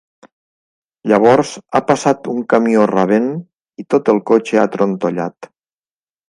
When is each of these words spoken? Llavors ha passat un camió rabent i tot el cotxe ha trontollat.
Llavors 1.11 1.51
ha 1.75 1.81
passat 1.91 2.29
un 2.33 2.39
camió 2.53 2.87
rabent 2.93 3.29
i 3.85 3.87
tot 3.95 4.11
el 4.15 4.23
cotxe 4.31 4.61
ha 4.63 4.65
trontollat. 4.79 5.53